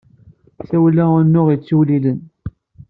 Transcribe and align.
Twala 0.63 1.03
unuɣ 1.17 1.47
yettewliwilen. 1.51 2.19